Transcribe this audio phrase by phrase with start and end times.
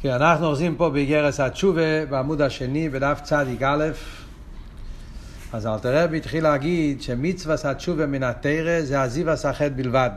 [0.00, 3.84] כן, אנחנו אוחזים פה באיגרס התשובה בעמוד השני בדף צדיק א',
[5.52, 10.10] אז אלתר רבי התחיל להגיד שמצווה התשובה מן התרא זה עזיבס החטא בלבד.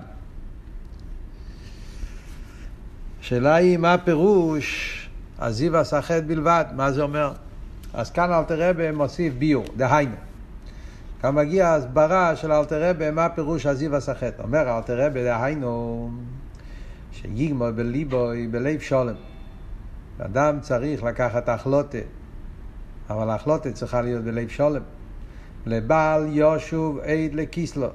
[3.22, 4.98] השאלה היא מה הפירוש
[5.40, 7.34] עזיבס החטא בלבד, מה זה אומר?
[7.94, 10.16] אז כאן אלתר רבי מוסיף ביור, דהיינו.
[11.22, 14.42] כאן מגיע הסברה של אלתר רבי מה פירוש עזיבס החטא.
[14.42, 16.12] אומר אלתר רבי דהיינו
[17.12, 19.31] שיגמור בליבוי בלב שולם.
[20.26, 21.98] אדם צריך לקחת החלוטה,
[23.10, 24.82] אבל ההחלוטה צריכה להיות בלב שולם.
[25.66, 27.88] לבעל יושוב עד לקיסלו,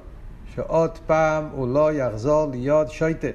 [0.55, 3.27] שעוד פעם הוא לא יחזור להיות שויטה.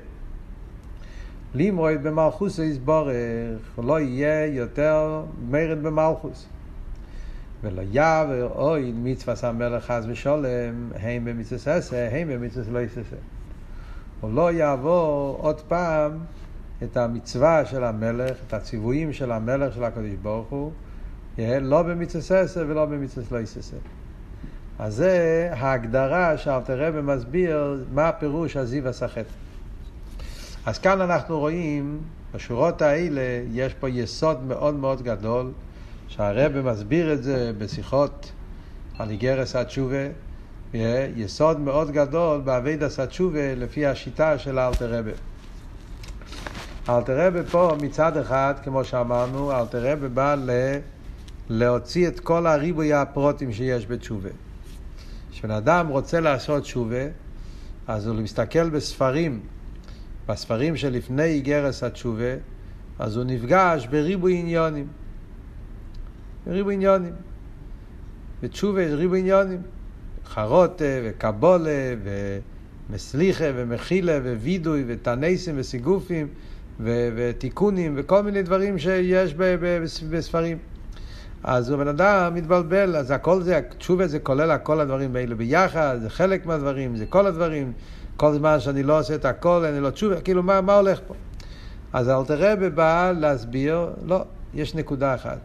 [1.55, 6.47] לימוד במלכוס יסבורך, לא יהיה יותר מרד במלכוס.
[7.63, 13.17] ולא יעבר אוי מצווה המלך חס ושולם, הם במצווה ססה, הם במצווה לא יססה.
[14.21, 16.19] הוא לא יעבור עוד פעם
[16.85, 20.73] את המצווה של המלך, את הציוויים של המלך של הקדוש ברוך הוא,
[21.61, 23.77] לא במצווה ולא במצווה לא יססה.
[24.79, 29.25] אז זה ההגדרה שאלתר רבי מסביר מה הפירוש הזיו הסחט.
[30.67, 32.01] אז כאן אנחנו רואים,
[32.35, 33.21] בשורות האלה
[33.53, 35.51] יש פה יסוד מאוד מאוד גדול,
[36.09, 38.33] שהרבי מסביר את זה בשיחות
[38.99, 40.07] על איגרס התשובה,
[41.17, 45.11] יסוד מאוד גדול באבידס התשובה לפי השיטה של אלתר רבי.
[46.89, 50.51] אלתר רבי פה מצד אחד, כמו שאמרנו, אלתר רבי בא ל...
[51.49, 54.29] להוציא את כל הריבוי הפרוטים שיש בתשובה.
[55.31, 57.05] כשבן אדם רוצה לעשות תשובה,
[57.87, 59.41] אז הוא מסתכל בספרים,
[60.29, 62.35] בספרים שלפני איגרס התשובה,
[62.99, 64.87] אז הוא נפגש בריבוי עניונים.
[66.47, 67.13] בריבוי עניונים.
[68.43, 69.63] בתשובה יש ריבוי עניונים.
[70.27, 71.95] חרוטה וקבולה
[72.91, 76.29] ומסליחה ומחילה ווידוי ותנסים וסיגופים
[76.81, 79.35] ותיקונים וכל מיני דברים שיש
[80.11, 80.59] בספרים.
[81.45, 86.11] אז הבן אדם מתבלבל, אז הכל זה, תשובה זה כולל הכל הדברים האלה ביחד, זה
[86.11, 87.73] חלק מהדברים, זה כל הדברים.
[88.17, 91.15] כל זמן שאני לא עושה את הכל, אני לא תשובה, כאילו מה, מה הולך פה?
[91.93, 94.25] אז אלתר רבי בא להסביר, לא,
[94.55, 95.39] יש נקודה אחת.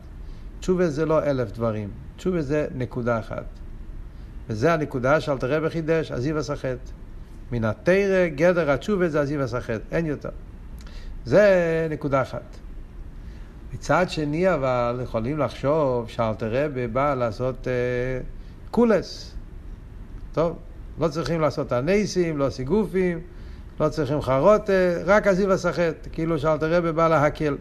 [0.60, 3.46] תשובה זה לא אלף דברים, תשובה זה נקודה אחת.
[4.50, 6.78] וזה הנקודה שאלתר רבי חידש, עזיב הסחט.
[7.52, 10.30] מן התרא, גדר התשובה זה עזיב הסחט, אין יותר.
[11.28, 12.58] זה נקודה אחת.
[13.74, 17.74] מצד שני אבל יכולים לחשוב שאלתר רבי בא לעשות אה,
[18.72, 19.36] קולס.
[20.34, 20.58] טוב,
[21.00, 23.20] לא צריכים לעשות הנסים, לא סיגופים,
[23.80, 24.74] לא צריכים חרוטה,
[25.06, 27.58] רק עזיב הסחט, כאילו שאלתר רבי בא להקל.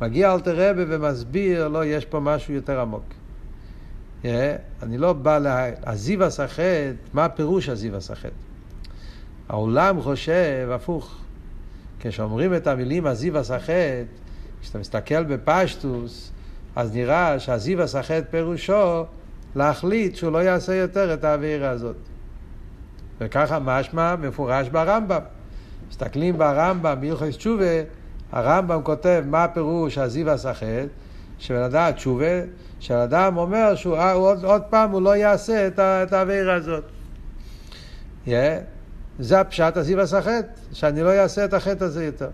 [0.00, 3.04] מגיע אלתר רבי ומסביר, לא, יש פה משהו יותר עמוק.
[4.22, 4.26] Yeah,
[4.82, 8.32] אני לא בא לעזיב הסחט, מה הפירוש עזיב הסחט?
[9.48, 11.20] העולם חושב הפוך.
[12.00, 14.06] כשאומרים את המילים עזיב הסחט,
[14.60, 16.32] כשאתה מסתכל בפשטוס,
[16.76, 19.04] אז נראה שעזיב הסחט פירושו
[19.56, 21.96] להחליט שהוא לא יעשה יותר את העבירה הזאת.
[23.20, 25.20] וככה משמע מפורש ברמב"ם.
[25.88, 27.64] מסתכלים ברמב"ם, בהלכות תשובה,
[28.32, 30.88] הרמב"ם כותב מה הפירוש עזיב הסחט,
[31.38, 32.40] שבן אדם תשובה,
[32.80, 36.84] שאדם אומר שהוא עוד, עוד פעם הוא לא יעשה את, העבירה הזאת.
[38.26, 38.30] Yeah.
[39.20, 42.28] זה הפשט עזיב הסחט, שאני לא אעשה את החטא הזה יותר.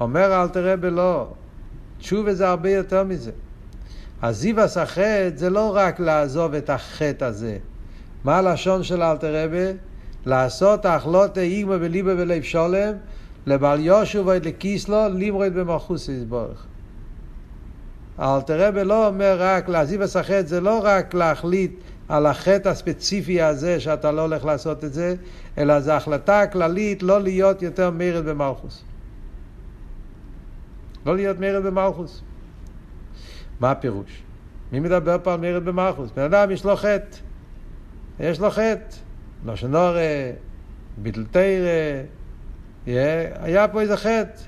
[0.00, 1.26] אומר אל תראה בלא,
[1.98, 3.30] תשובה זה הרבה יותר מזה.
[4.22, 7.58] עזיב הסחט זה לא רק לעזוב את החטא הזה.
[8.24, 9.72] מה הלשון של אלתר רבי?
[10.26, 12.92] לעשות החלוטה איגמה בליבה ולב שולם,
[13.46, 16.66] לבל יושוב ועד לקיסלו, לימרד במלכוס יסבורך.
[18.20, 21.72] אלתר רבי לא אומר רק, לעזיב הסחט זה לא רק להחליט
[22.08, 25.14] על החטא הספציפי הזה שאתה לא הולך לעשות את זה,
[25.58, 28.84] אלא זו החלטה כללית לא להיות יותר מרד במלכוס.
[31.06, 32.22] לא להיות מרד במלכוס.
[33.60, 34.22] מה הפירוש?
[34.72, 36.10] מי מדבר פה על מרד במלכוס?
[36.16, 37.16] בן אדם יש לו חטא.
[38.20, 38.96] יש לו חטא.
[39.44, 40.00] לא שנורא,
[40.98, 42.02] ביטל תרא,
[43.42, 44.42] היה פה איזה חטא.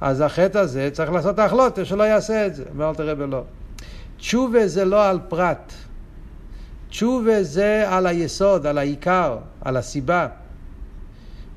[0.00, 2.64] אז החטא הזה צריך לעשות ההחלטה שלא יעשה את זה.
[2.70, 3.42] אומר אל תראה בלא.
[4.16, 5.72] תשובה זה לא על פרט.
[6.88, 10.28] תשובה זה על היסוד, על העיקר, על הסיבה.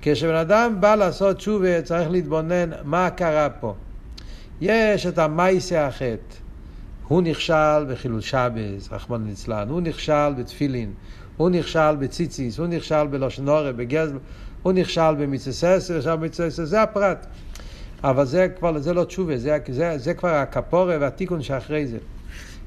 [0.02, 3.74] כשבן אדם בא לעשות תשובה צריך להתבונן מה קרה פה.
[4.62, 6.36] יש את המייסה החטא.
[7.08, 10.94] הוא נכשל בחילול שבס, רחמון ליצלן, הוא נכשל בתפילין,
[11.38, 14.18] הוא נכשל בציציס, הוא נכשל בלושנורה, בגזל,
[14.64, 17.26] הוא נכשל במצססר, עכשיו במצססר, זה הפרט.
[18.04, 21.98] אבל זה כבר, זה לא תשובה, זה, זה, זה כבר הכפורה והתיקון שאחרי זה.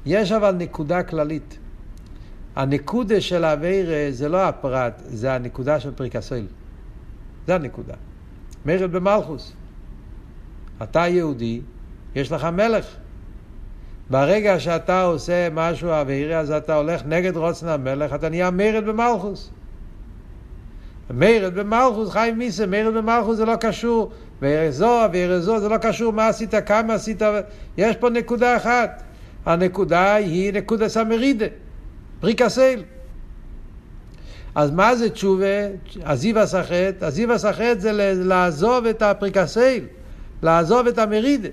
[0.05, 1.57] יש אבל נקודה כללית.
[2.55, 6.47] הנקודה של האוויר זה לא הפרט, זה הנקודה של פריקסויל.
[7.47, 7.93] זה הנקודה.
[8.65, 9.53] מרד במלכוס.
[10.83, 11.61] אתה יהודי,
[12.15, 12.85] יש לך מלך.
[14.09, 19.49] ברגע שאתה עושה משהו אווירי, אז אתה הולך נגד רוצן המלך, אתה נהיה מרד במלכוס.
[21.13, 24.11] מרד במלכוס, חיים מיסה, מרד במלכוס זה לא קשור.
[24.41, 27.21] וארזו, וארזו, זה לא קשור מה עשית, כמה עשית,
[27.77, 29.03] יש פה נקודה אחת.
[29.45, 31.45] הנקודה היא נקודה סמרידה,
[32.25, 32.83] פריקסייל.
[34.55, 35.45] אז מה זה תשובה?
[36.03, 37.03] עזיב הסחט?
[37.03, 37.91] עזיב הסחט זה
[38.23, 39.83] לעזוב את הפריקסייל,
[40.43, 41.49] לעזוב את המרידה.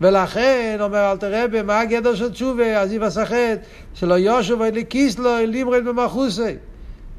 [0.00, 2.82] ולכן, אומר אל תראה מה הגדר של תשובה?
[2.82, 3.58] עזיב הסחט,
[3.94, 6.56] שלא יושב אלי כיסלו, לימרד במלכוסי.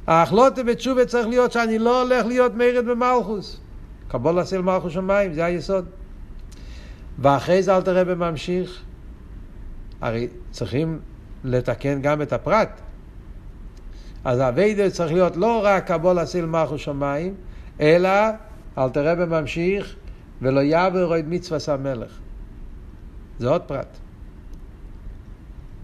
[0.07, 3.59] ההחלוטה בתשובה צריך להיות שאני לא הולך להיות מרד במלכוס.
[4.07, 5.85] קבול עשה למלכוס שמיים, זה היסוד.
[7.19, 8.81] ואחרי זה אל תראה בממשיך.
[10.01, 10.99] הרי צריכים
[11.47, 12.69] לתקן גם את הפרט.
[14.25, 17.35] אז הווידה צריך להיות לא רק קבול עשה למלכוס שמיים,
[17.81, 18.09] אלא
[18.77, 19.95] אל תראה בממשיך
[20.41, 22.19] ולא יעבר את מצווה המלך.
[23.39, 23.97] זה עוד פרט.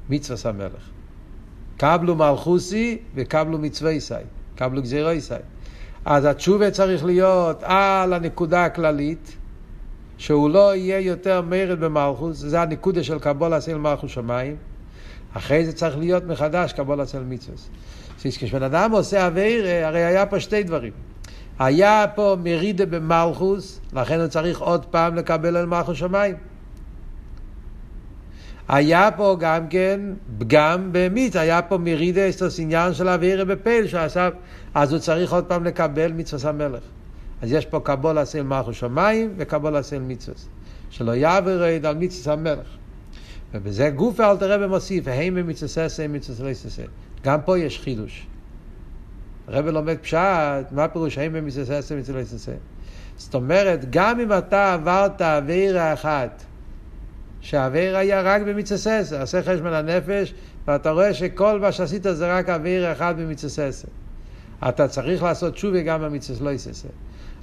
[0.10, 0.90] מצווה המלך.
[1.78, 4.14] קבלו מלכוסי וקבלו מצווה סי,
[4.56, 5.34] קבלו גזירו סי.
[6.06, 9.38] אז התשובה צריך להיות על הנקודה הכללית,
[10.18, 14.56] שהוא לא יהיה יותר מרד במלכוס, זה הנקודה של קבול עשה מלכוס שמיים.
[15.34, 17.58] אחרי זה צריך להיות מחדש קבול עשה מצווה.
[18.24, 20.92] כשבן אדם עושה אוויר, הרי היה פה שתי דברים.
[21.60, 26.36] היה פה מרידה במלכוס, לכן הוא צריך עוד פעם לקבל על מלכוס שמיים.
[28.68, 30.00] היה פה גם כן
[30.38, 34.30] פגם במיץ, היה פה מרידה אסטוס עניין של אווירה בפייל שעשה,
[34.74, 36.84] אז הוא צריך עוד פעם לקבל מצווה המלך.
[37.42, 40.38] אז יש פה קבול עשה מלכו שמיים וקבול עשה מצווה.
[40.90, 42.68] שלא יעבר עד על מצווה המלך.
[43.54, 46.84] ובזה גוף אל תראה במוסיף, הם במצווה ססה, מצווה לא ססה.
[47.24, 48.28] גם פה יש חידוש.
[49.48, 52.52] הרב לומד פשט, מה פירוש הם במצווה ססה, מצווה לא ססה.
[53.18, 56.44] זאת אומרת, גם אם אתה עברת אווירה אחת,
[57.42, 60.34] שהאוויר היה רק במצססה, עשה חשבון הנפש,
[60.68, 63.88] ואתה רואה שכל מה שעשית זה רק אוויר אחד במצססה.
[64.70, 66.88] אתה צריך לעשות שובי גם במצסס לא יססה.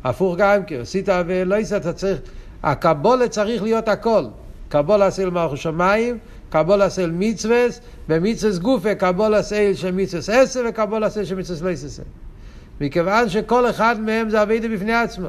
[0.04, 2.20] הפוך גם כן, עשית אוויר לא יססה, אתה צריך,
[2.62, 4.24] הקבולה צריך להיות הכל.
[4.70, 6.18] קבולה עשה למערכו שמיים,
[6.50, 11.70] קבולה עשה מצווס, ומצווס גופה, קבולה עשה של מצווס עשר, וקבולה עשה של מצווס לא
[11.70, 12.02] יססה.
[12.80, 15.28] מכיוון שכל אחד מהם זה אבידה בפני עצמו.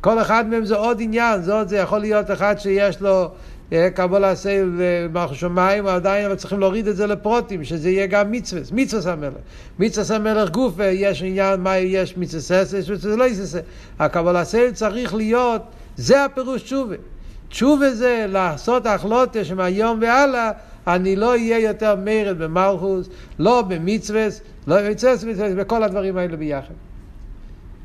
[0.00, 3.30] כל אחד מהם זה עוד עניין, זאת זה יכול להיות אחד שיש לו
[3.72, 8.32] אה, קבול סייל ומלכו שמיים, עדיין אבל צריכים להוריד את זה לפרוטים, שזה יהיה גם
[8.32, 9.32] מצווה, מצווה המלך.
[9.78, 13.60] מצווה המלך גוף, אה, יש עניין מה יש מצווה ססה, יש מצווה לא יססה.
[13.98, 15.62] הקבול סייל צריך להיות,
[15.96, 16.94] זה הפירוש תשובה.
[17.54, 20.50] תשובה זה לעשות החלוטה שמהיום והלאה
[20.86, 23.08] אני לא אהיה יותר מרד במלכוס,
[23.38, 24.26] לא במצווה,
[24.66, 26.74] לא במצווה, בכל הדברים האלה ביחד.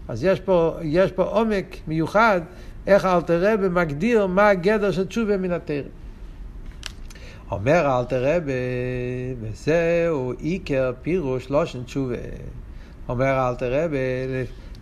[0.07, 2.41] אז יש פה, יש פה עומק מיוחד,
[2.87, 5.81] איך אלתר רבי מגדיר מה הגדר של תשובה מן התרא.
[7.51, 8.51] אומר אלתר רבי,
[9.41, 12.15] וזהו עיקר פירוש לושן תשובה.
[13.09, 13.97] אומר אלתר רבי,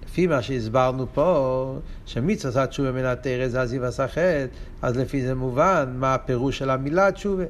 [0.07, 4.45] לפי מה שהסברנו פה, שמיץ עשה תשובה מן התרא זה עזיב עשה חטא,
[4.81, 7.43] אז לפי זה מובן מה הפירוש של המילה תשובה.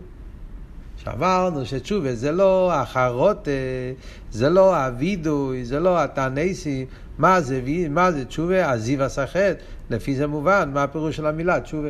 [0.97, 3.51] שאמרנו שתשובה זה לא החרוטה,
[4.31, 6.85] זה לא אבידוי, זה לא התענסי,
[7.17, 8.71] מה זה, מה זה תשובה?
[8.71, 9.57] עזיב הסחט.
[9.89, 11.89] לפי זה מובן, מה הפירוש של המילה תשובה?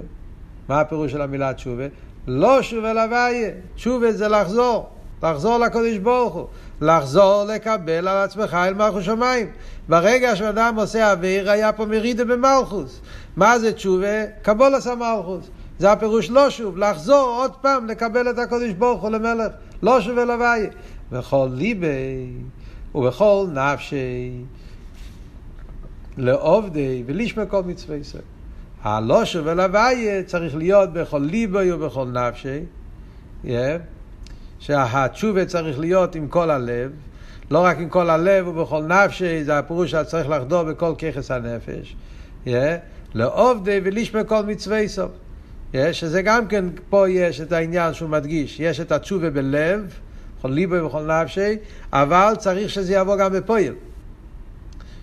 [0.70, 1.84] מה הפירוש של המילה תשובה?
[2.28, 4.90] לא שובה לוויה, תשובה זה לחזור,
[5.24, 6.48] לחזור לקודש ברוך הוא,
[6.82, 9.48] לחזור לקבל על עצמך אל מלכוס שמיים.
[9.90, 13.02] ברגע שאדם עושה אוויר, היה פה מרידה במלכוס.
[13.36, 14.26] מה זה תשובה?
[14.42, 15.50] קבול עשה מלכוס.
[15.80, 19.52] זה הפירוש לא שוב, לחזור עוד פעם לקבל את הקודש ברוך הוא למלך,
[19.84, 20.70] לא שוב אל הוויה.
[21.12, 22.32] בכל ליבי
[22.96, 24.32] ובכל נפשי
[26.18, 28.24] לעובדי ולשמע כל מצווה ישראל.
[28.84, 32.60] הלא שוב אל הוויה צריך להיות בכל ליבי ובכל נפשי,
[33.44, 33.48] yeah.
[34.60, 36.92] שהתשובה צריך להיות עם כל הלב,
[37.52, 41.96] לא רק עם כל הלב ובכל נפשי, זה הפירוש שצריך לחדור בכל ככס הנפש.
[42.46, 42.50] Yeah.
[43.14, 45.08] לעובדי ולשמע כל מצווה ישראל.
[45.74, 49.94] יש, שזה גם כן, פה יש את העניין שהוא מדגיש, יש את התשובה בלב,
[50.40, 51.58] בכל ליבו ובכל נפשי,
[51.94, 53.74] אבל צריך שזה יבוא גם בפועל.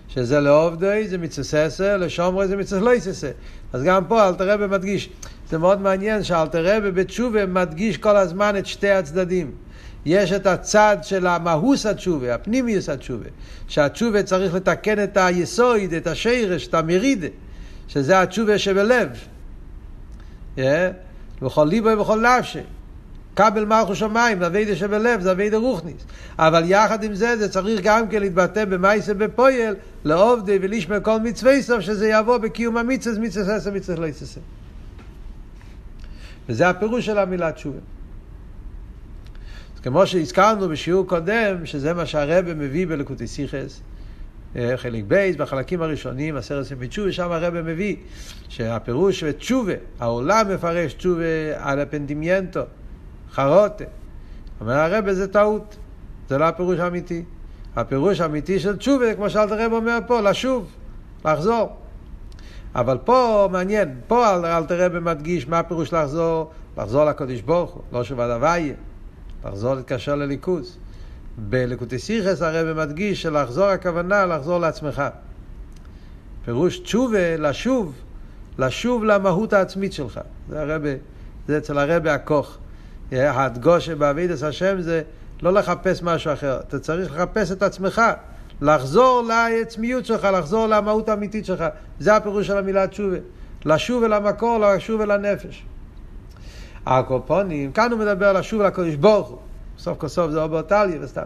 [0.07, 3.31] שזה לעובדי זה מצססר, לשומרי זה מצססר לא יססר.
[3.73, 5.09] אז גם פה אלתר רבי מדגיש,
[5.49, 9.51] זה מאוד מעניין שאלתר רבי בתשובה מדגיש כל הזמן את שתי הצדדים.
[10.05, 13.29] יש את הצד של המהוס התשובה, הפנימיוס התשובה,
[13.67, 17.27] שהתשובה צריך לתקן את היסוד, את השרש, את המרידה,
[17.87, 19.09] שזה התשובה שבלב.
[21.41, 22.59] בכל ליבו ובכל נפשי.
[23.35, 26.05] קבלת מלכות שמיים, זה עבודה שבלב, זה עבודה רוחנית.
[26.39, 31.61] אבל יחד עם זה, זה צריך גם כן להתבטא במעשה בפועל, לעובדה ולשמרה כל מצווה
[31.61, 34.39] סוף, שזה יבוא בקיום המצווה, מצוות עשה, מצוות לא תעשה.
[36.49, 37.79] וזה הפירוש של המילה תשובה.
[39.75, 43.81] אז כמו שהזכרנו בשיעור קודם, שזה מה שהרבי מביא בלקוטי שיחות,
[44.55, 47.95] אה, חלק בית, בחלקים הראשונים, עשרת ימי תשובה, שם הרבי מביא
[48.49, 51.23] שהפירוש של תשובה, העולם מפרש תשובה
[51.57, 52.61] על arrepentimiento,
[53.31, 53.83] חרטה.
[54.61, 55.75] אומר הרבי זה טעות,
[56.29, 57.23] זה לא הפירוש האמיתי.
[57.75, 60.71] הפירוש האמיתי של תשובה, כמו שאלתר רבי אומר פה, לשוב,
[61.25, 61.84] לחזור.
[62.75, 68.19] אבל פה מעניין, פה אלתר רבי מדגיש מה הפירוש לחזור, לחזור לקודש ברוך הוא, לשוב
[68.19, 68.73] עד הוויה,
[69.45, 70.77] לחזור להתקשר לאלוקוס.
[71.37, 75.03] בלקוטי שיחוס הרבי מדגיש שלחזור הכוונה לחזור לעצמך.
[76.45, 77.93] פירוש תשובה, לשוב,
[78.57, 80.19] לשוב למהות העצמית שלך.
[80.49, 80.95] זה הרבי,
[81.47, 82.57] זה אצל הרבי הכוך.
[83.11, 85.01] הדגושה בעבידת השם זה
[85.41, 88.01] לא לחפש משהו אחר, אתה צריך לחפש את עצמך.
[88.61, 91.63] לחזור לעצמיות שלך, לחזור למהות האמיתית שלך.
[91.99, 93.17] זה הפירוש של המילה תשובה.
[93.65, 95.65] לשוב אל המקור, לשוב אל הנפש.
[96.85, 99.37] הקופונים, כאן הוא מדבר על לשוב אל הקודש ברוך הוא.
[99.77, 101.21] סוף כל סוף זה אובר טליה וסתם.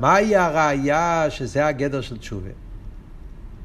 [0.00, 2.50] מהי הראייה שזה הגדר של תשובה?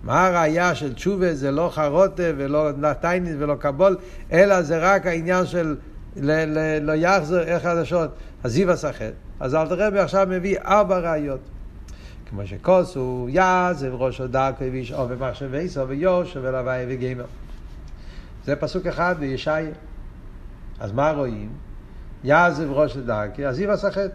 [0.04, 3.98] מה הראייה של תשובה זה לא חרוטה ולא נתיינית ולא קבול,
[4.32, 5.76] אלא זה רק העניין של
[6.82, 8.10] לא יחזור, איך הדשות,
[8.44, 9.14] הזיו הסחט.
[9.40, 11.40] אז אל תראה עכשיו מביא ארבע ראיות.
[12.30, 17.26] כמו שכוסו יעזב ראש דרכו ואיש או במחשבי איסו ויושר ולוואי וגמר.
[18.46, 19.72] זה פסוק אחד בישעיה.
[20.80, 21.50] אז מה רואים?
[22.24, 24.12] יעזב ראש דרכי, עזיב הסחט.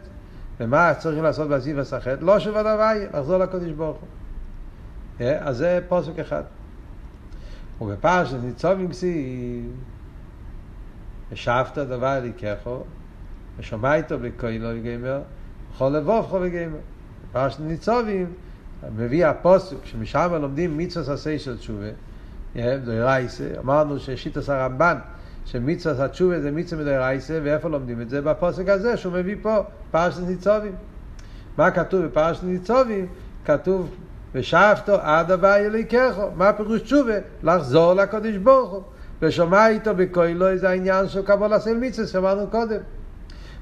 [0.60, 2.18] ומה צריכים לעשות בעזיב הסחט?
[2.20, 4.08] לא שוב הלוואי, לחזור לקודש ברוך הוא.
[5.20, 6.42] אה, אז זה פסוק אחד.
[7.80, 9.70] ובפרשת ניצובים כסיב,
[11.32, 12.78] ושאפת דבר אליקחו,
[13.58, 15.20] ושומע איתו בקוילו וגמר,
[15.74, 16.78] וכל לבובכו וגמר.
[17.32, 18.26] פרשת ניצובים,
[18.96, 21.86] מביא הפוסק, שמשם לומדים מצווה עשה של תשובה,
[22.84, 24.98] דוירייסה, אמרנו ששיטס הרמב"ן,
[25.44, 28.20] שמצווה התשובה זה מצווה מדוירייסה, ואיפה לומדים את זה?
[28.20, 30.72] בפוסק הזה שהוא מביא פה, פרשת ניצובים.
[31.58, 33.06] מה כתוב בפרשת ניצובים?
[33.44, 33.94] כתוב,
[34.34, 36.30] ושאפתו עד הבא אליקחו.
[36.36, 37.14] מה פירוש תשובה?
[37.42, 38.82] לחזור לקודש ברוך הוא.
[39.22, 42.80] ושומע איתו בקוילו זה העניין של קבול עשה מצווה שאמרנו קודם.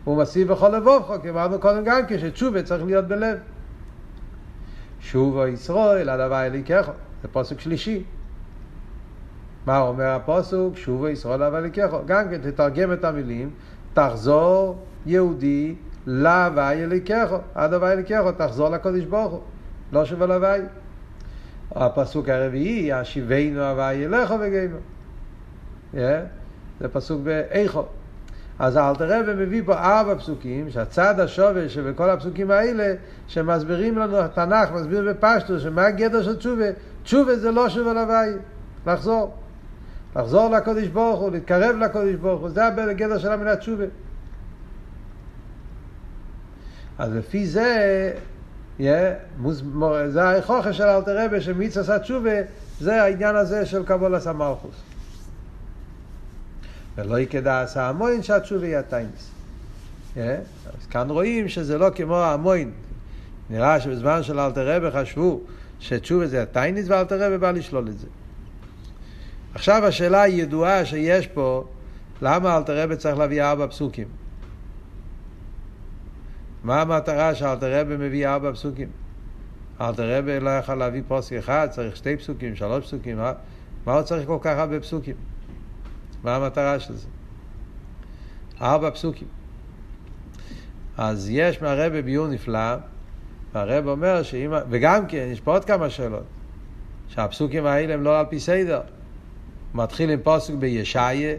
[0.04, 3.38] הוא מסיב בכל לבובכו, כי אמרנו קודם גם כשתשובה צריך להיות בלב.
[5.00, 6.92] שובו ישראל הווי אליקחו.
[7.22, 8.04] זה פוסק שלישי.
[9.66, 10.56] מה אומר הפוסק?
[10.74, 11.98] שובו ישראל הווי אליקחו.
[12.06, 13.50] גם כן תתרגם את המילים,
[13.94, 15.74] תחזור יהודי
[16.06, 17.36] להווי אליקחו.
[17.54, 19.40] הווי אליקחו, תחזור לקודש ברוך הוא.
[19.92, 20.60] לא שובו להווי.
[21.70, 24.78] הפסוק הרביעי, השיבנו הווי אלכו וגיימו.
[26.80, 27.84] זה פסוק באיכו.
[28.60, 32.94] אז אלתר רבי מביא פה ארבע פסוקים, שהצד השווה שבכל הפסוקים האלה,
[33.26, 36.64] שמסבירים לנו, התנ"ך מסביר בפשטו, שמה הגדר של תשובה?
[37.02, 38.30] תשובה זה לא שוב על הוואי,
[38.86, 39.34] לחזור.
[40.16, 43.84] לחזור לקודש ברוך הוא, להתקרב לקודש ברוך הוא, זה הגדר של המילה תשובה.
[46.98, 48.12] אז לפי זה,
[48.78, 48.82] yeah,
[49.38, 49.62] מוז,
[50.08, 52.30] זה ההוכחה של אלתר רבי, שמיץ עשה תשובה,
[52.80, 54.89] זה העניין הזה של קבול עשה מלכוס.
[57.00, 59.30] ולא יקדע עשה המוין שהתשובה היא הטיינס.
[60.66, 62.70] אז כאן רואים שזה לא כמו המוין.
[63.50, 65.40] נראה שבזמן של אלתר רבי חשבו
[65.80, 68.06] שתשובה זה הטיינס ואלתר רבי בא לשלול את זה.
[69.54, 71.64] עכשיו השאלה הידועה שיש פה,
[72.22, 74.08] למה אלתר רבי צריך להביא ארבע פסוקים?
[76.64, 78.88] מה המטרה שאלתר רבי מביא ארבע פסוקים?
[79.80, 83.18] אלתר רבי לא יכול להביא פוסק אחד, צריך שתי פסוקים, שלוש פסוקים,
[83.86, 85.29] מה הוא צריך כל כך הרבה פסוקים?
[86.24, 87.06] מה המטרה של זה?
[88.60, 89.28] ארבע פסוקים.
[90.96, 92.76] אז יש מהרבה ביור נפלא,
[93.52, 94.52] והרב אומר שאם...
[94.70, 96.24] וגם כן, יש פה עוד כמה שאלות.
[97.08, 98.80] שהפסוקים האלה הם לא על פי סדר.
[99.74, 101.36] מתחיל עם פוסק בישעיה,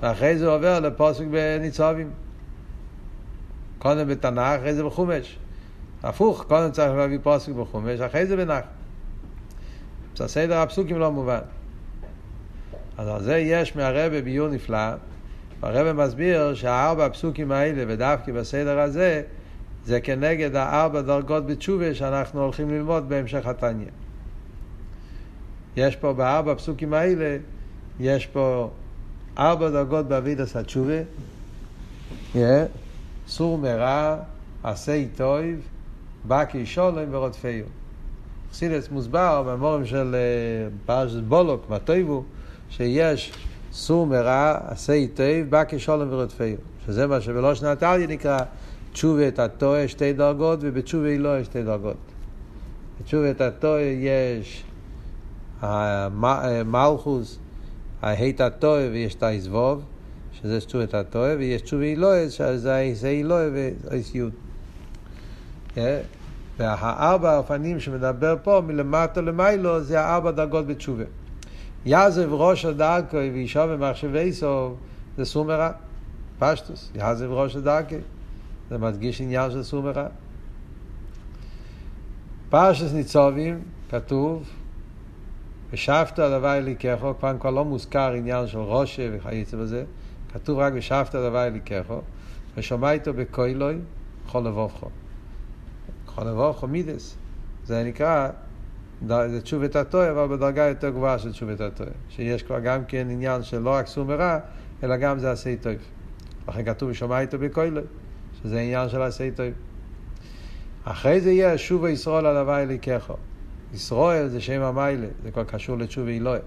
[0.00, 2.10] ואחרי זה עובר לפוסק בניצובים.
[3.78, 5.38] קודם בתנ"ך, אחרי זה בחומש.
[6.02, 8.64] הפוך, קודם צריך להביא פוסק בחומש, אחרי זה בנח.
[10.14, 11.40] סדר הפסוקים לא מובן.
[12.98, 14.94] אז על זה יש מהרבה ביור נפלא,
[15.60, 19.22] והרבה מסביר שהארבע הפסוקים האלה, ודווקא בסדר הזה,
[19.84, 23.86] זה כנגד הארבע דרגות בתשובה שאנחנו הולכים ללמוד בהמשך התניא.
[25.76, 27.36] יש פה בארבע הפסוקים האלה,
[28.00, 28.70] יש פה
[29.38, 31.00] ארבע דרגות באבידס התשובה,
[32.34, 32.38] yeah.
[33.28, 34.16] סור מרע,
[34.62, 35.60] עשה טויב,
[36.28, 37.64] בקי שולם ורודפיו.
[38.52, 42.24] חסידס מוסבר במורים של אה, פרשת בולוק, מה טויבו,
[42.68, 43.32] שיש
[43.72, 46.56] סור מרע, עשה היטב, בא כשולם ורודפיו.
[46.86, 48.38] שזה מה שבלושן עתליה נקרא
[48.92, 51.96] תשובה את התוה שתי דרגות, ובתשובה לא יש שתי דרגות.
[53.00, 54.64] בתשובה את התוה יש
[55.60, 57.38] המלכוס,
[58.02, 59.84] ההית התוה ויש את היזבוב,
[60.32, 64.32] שזה תשובת התועה, ויש תשובה אילואה, שזה אילואה ואיס יוד.
[66.58, 71.04] והארבע אופנים שמדבר פה, מלמטה למיילו, זה הארבע דרגות בתשובה.
[71.86, 74.72] יעזב ראש הדרכו וישוב במחשבי סוף,
[75.16, 75.70] זה סור מרע.
[76.38, 77.96] פשטוס, יעזב ראש הדרכו.
[78.70, 80.06] זה מדגיש עניין של סור מרע.
[82.50, 84.48] פרשס ניצובים, כתוב,
[85.70, 89.84] ושבת הווי אליקחו, כבר כבר לא מוזכר עניין של ראשה וכייצא בזה,
[90.32, 92.00] כתוב רק ושבת הווי אליקחו,
[92.56, 93.76] ושומע איתו בקוילוי,
[94.32, 94.88] כל לבובכו.
[96.14, 97.16] כל לבובכו מידס.
[97.64, 98.28] זה נקרא,
[99.06, 101.90] זה תשובת התויה, אבל בדרגה יותר גבוהה של תשובת התויה.
[102.08, 104.38] שיש כבר גם כן עניין של לא רק סור מרע,
[104.82, 105.72] אלא גם זה עשה טוב.
[106.48, 107.82] לכן כתוב ושומע איתו בקוילוי,
[108.42, 109.46] שזה עניין של עשה טוב.
[110.84, 113.14] אחרי זה יהיה שוב ישראל על הווי אליקחו.
[113.74, 116.40] ישראל זה שם המיילה, זה כבר קשור לתשובה אלוהי.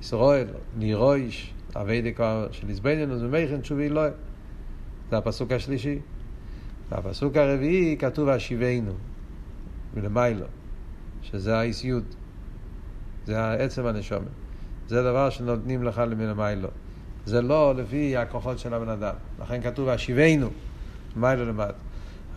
[0.00, 0.46] ישראל,
[0.78, 4.10] נירויש, אבי דקה של איזבנינוס ומכן תשובה אלוהי.
[5.10, 5.98] זה הפסוק השלישי.
[6.90, 8.92] והפסוק הרביעי כתוב השיבנו,
[9.94, 10.46] מלמיילו,
[11.30, 12.04] שזה האיסיות.
[13.26, 14.28] זה עצם הנשומת.
[14.88, 16.68] זה דבר שנותנים לך מלמיילו.
[17.26, 19.14] זה לא לפי הכוחות של הבן אדם.
[19.42, 20.48] לכן כתוב השיבנו,
[21.16, 21.72] מיילו למטה.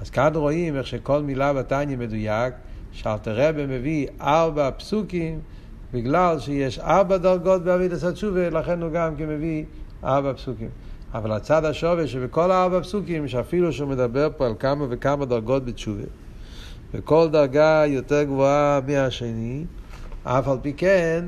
[0.01, 2.53] אז כאן רואים איך שכל מילה בתניא מדויק,
[2.91, 5.39] שאלתר רבי מביא ארבע פסוקים,
[5.93, 9.65] בגלל שיש ארבע דרגות בעבידת התשובה, לכן הוא גם כן מביא
[10.03, 10.69] ארבע פסוקים.
[11.13, 16.03] אבל הצד השווה שבכל הארבע פסוקים, שאפילו שהוא מדבר פה על כמה וכמה דרגות בתשובה,
[16.93, 19.65] וכל דרגה יותר גבוהה מהשני,
[20.24, 21.25] אף על פי כן,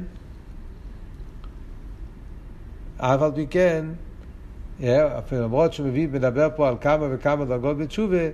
[2.97, 3.85] אף על פי כן,
[5.31, 8.27] למרות שהוא מביא, מדבר פה על כמה וכמה דרגות בתשובה,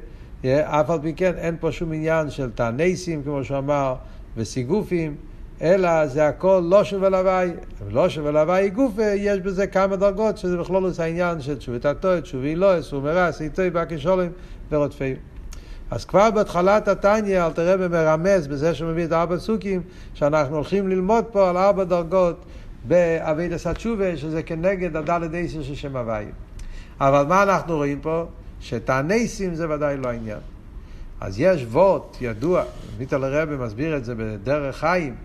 [0.45, 3.95] אף על פי כן אין פה שום עניין של תענסים, כמו שהוא אמר,
[4.37, 5.15] וסיגופים,
[5.61, 7.51] אלא זה הכל לא שווה להווי.
[7.89, 12.23] לא שווה להווי גופה, יש בזה כמה דרגות, שזה בכלול עושה העניין של תשובת התורת,
[12.23, 14.27] תשובי לא, אסור מרע, סיטוי, באקי שולם
[14.71, 15.15] ורודפי.
[15.91, 19.81] אז כבר בהתחלת התניא, אל תראה במרמז, בזה שהוא מביא את ארבע סוכים,
[20.13, 22.45] שאנחנו הולכים ללמוד פה על ארבע דרגות
[22.87, 26.25] באבידס התשובה, שזה כנגד הדלת עשר של שם הווי.
[26.99, 28.25] אבל מה אנחנו רואים פה?
[28.61, 30.39] שתענסים זה ודאי לא העניין.
[31.21, 32.63] אז יש וורט ידוע,
[32.97, 35.15] מיטל הרבי מסביר את זה בדרך חיים,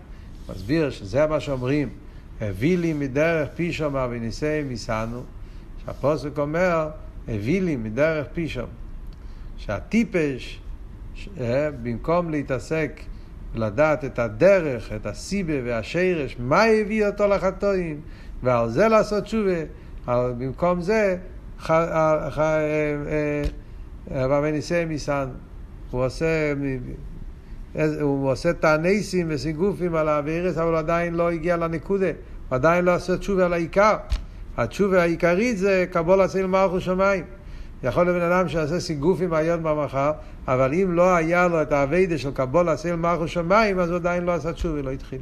[0.49, 1.89] מסביר שזה מה שאומרים,
[2.41, 5.21] הביא לי מדרך פישום וניסי מיסנו,
[5.85, 6.89] שהפוסק אומר,
[7.27, 8.65] הביא לי מדרך פישום,
[9.65, 10.61] שהטיפש,
[11.39, 13.01] אה, במקום להתעסק
[13.55, 18.01] לדעת את הדרך, את הסיבה והשרש, מה הביא אותו לחטואים,
[18.43, 19.59] ועל זה לעשות תשובה,
[20.07, 21.17] במקום זה
[24.43, 25.27] וניסי מיסן.
[25.91, 26.53] הוא עושה,
[28.01, 32.07] הוא עושה תענסים וסיגופים על האווירס, אבל הוא עדיין לא הגיע לנקודה.
[32.49, 33.95] הוא עדיין לא עושה תשובה על העיקר.
[34.57, 37.23] התשובה העיקרית זה קבול אציל מערכו שמיים.
[37.83, 40.11] יכול להיות בן אדם שעושה סיגופים היום במחר,
[40.47, 44.23] אבל אם לא היה לו את האביידה של קבול אציל מערכו שמיים, אז הוא עדיין
[44.23, 45.21] לא עשה תשובה, לא התחיל.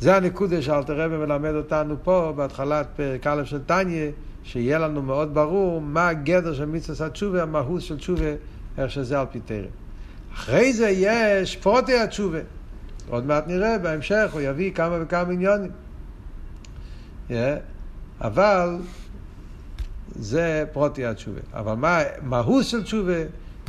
[0.00, 4.10] זה הנקודה שאלתר רבי מלמד אותנו פה בהתחלת פרק א' של טניה,
[4.42, 8.32] שיהיה לנו מאוד ברור מה הגדר של מצווה התשובה, המהות של תשובה,
[8.78, 9.64] איך שזה על פי תרם.
[10.34, 12.38] אחרי זה יש פרוטי התשובה.
[13.08, 15.70] עוד מעט נראה, בהמשך הוא יביא כמה וכמה עניונים.
[18.20, 18.78] אבל
[20.14, 21.40] זה פרוטי התשובה.
[21.52, 23.22] אבל מה מהות של תשובה?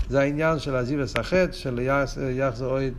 [0.09, 1.79] זה העניין של עזיב וסחט, של
[2.31, 2.93] יחזר אוהד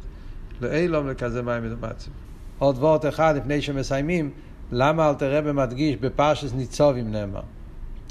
[0.61, 2.13] לאילום לכזה מים מדמצים.
[2.59, 4.31] עוד וורט אחד לפני שמסיימים,
[4.73, 7.41] למה אלתר רבי מדגיש בפרשס ניצובים נאמר?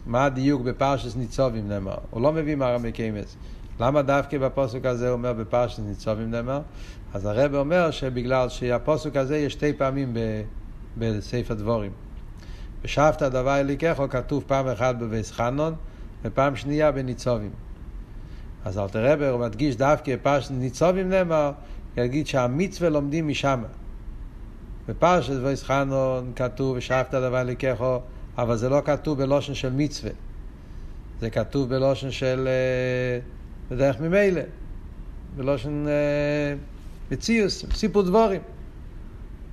[0.05, 1.97] מה הדיוק בפרשס ניצובים נאמר?
[2.09, 3.35] הוא לא מביא מהרמי קיימס.
[3.79, 6.61] למה דווקא בפוסק הזה הוא אומר בפרשס ניצובים נאמר?
[7.13, 10.13] אז הרב אומר שבגלל שהפוסק הזה יש שתי פעמים
[10.97, 11.91] בספר דבורים.
[12.85, 15.75] ושבת הדבר אליקחו כתוב פעם אחת בביס חנון
[16.25, 17.49] ופעם שנייה בניצובים.
[18.65, 21.51] אז אלתר רבי הוא מדגיש דווקא בפרשס ניצובים נאמר,
[21.97, 23.63] יגיד שהמצווה לומדים משם.
[24.87, 27.99] בפרשת ואתחנן כתוב ושאפת דבר לקחו,
[28.37, 30.11] אבל זה לא כתוב בלושן של מצווה.
[31.19, 33.19] זה כתוב בלושן של אה,
[33.69, 34.41] בדרך ממילא,
[35.35, 36.55] בלושן אה,
[37.11, 38.41] מציאוס, סיפור דברים.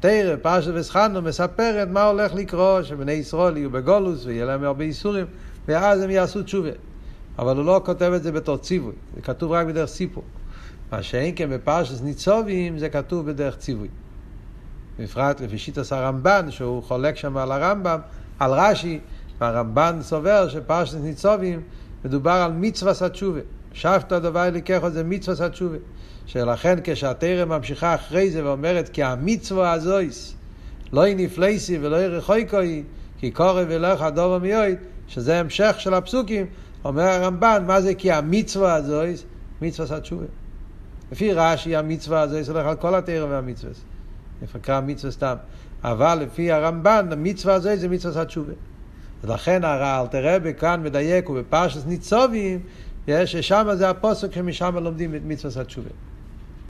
[0.02, 5.26] תראה, פרשת ואתחנן מספרת מה הולך לקרות, שבני ישראל יהיו בגולוס ויהיה להם הרבה איסורים,
[5.68, 6.70] ואז הם יעשו תשובה.
[7.38, 10.24] אבל הוא לא כותב את זה בתור ציווי, זה כתוב רק בדרך סיפור.
[10.92, 13.88] מה שאין כן בפרשת ניצובים זה כתוב בדרך ציווי.
[14.98, 17.98] בפרט לפי שיטס הרמב"ן, שהוא חולק שם על הרמב"ם,
[18.38, 19.00] על רש"י,
[19.40, 21.62] והרמב"ן סובר שפרשת ניצובים
[22.04, 23.40] מדובר על מצווה סתשובה.
[23.72, 25.76] שבתא דווי לקחו זה מצווה התשובה.
[26.26, 30.34] שלכן כשהתרא ממשיכה אחרי זה ואומרת כי המצווה הזויס
[30.92, 32.82] לא היא נפלייסי ולא היא רחויקוי
[33.18, 34.76] כי קורא ולך הדובר מיועד
[35.08, 36.46] שזה המשך של הפסוקים
[36.84, 39.24] אומר הרמב"ן מה זה כי המצווה הזויס
[39.62, 40.24] מצווה התשובה.
[41.12, 43.72] לפי רש"י המצווה הזויס הולך על כל התרא והמצווה.
[44.54, 45.34] נקרא מצווה סתם.
[45.84, 48.52] אבל לפי הרמב"ן המצווה הזויס זה מצווה התשובה.
[49.24, 52.60] ולכן הרעל תראה בכאן מדייק ובפרשת ניצובים
[53.10, 55.90] ששם זה הפוסק שמשם לומדים את מצווה התשובה.